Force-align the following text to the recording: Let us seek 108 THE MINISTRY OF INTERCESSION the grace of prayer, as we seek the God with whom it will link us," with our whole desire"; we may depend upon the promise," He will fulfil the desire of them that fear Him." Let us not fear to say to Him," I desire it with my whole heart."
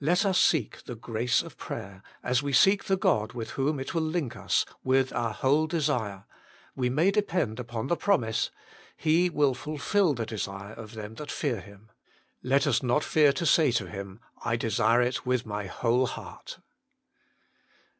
Let 0.00 0.24
us 0.26 0.40
seek 0.40 0.78
108 0.84 0.86
THE 0.86 0.92
MINISTRY 0.94 1.10
OF 1.12 1.22
INTERCESSION 1.22 1.46
the 1.46 1.52
grace 1.52 1.52
of 1.52 1.56
prayer, 1.56 2.02
as 2.28 2.42
we 2.42 2.52
seek 2.52 2.84
the 2.86 2.96
God 2.96 3.32
with 3.32 3.50
whom 3.50 3.78
it 3.78 3.94
will 3.94 4.02
link 4.02 4.34
us," 4.34 4.66
with 4.82 5.12
our 5.12 5.32
whole 5.32 5.68
desire"; 5.68 6.24
we 6.74 6.90
may 6.90 7.12
depend 7.12 7.60
upon 7.60 7.86
the 7.86 7.94
promise," 7.94 8.50
He 9.06 9.30
will 9.30 9.54
fulfil 9.54 10.14
the 10.14 10.26
desire 10.26 10.72
of 10.72 10.94
them 10.94 11.14
that 11.14 11.30
fear 11.30 11.60
Him." 11.60 11.92
Let 12.42 12.66
us 12.66 12.82
not 12.82 13.04
fear 13.04 13.32
to 13.34 13.46
say 13.46 13.70
to 13.70 13.86
Him," 13.86 14.18
I 14.44 14.56
desire 14.56 15.00
it 15.00 15.24
with 15.24 15.46
my 15.46 15.66
whole 15.66 16.08
heart." 16.08 16.58